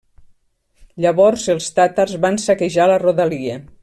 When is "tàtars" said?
1.81-2.17